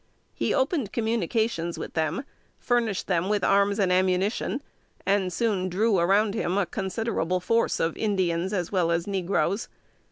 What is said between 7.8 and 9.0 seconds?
Indians as well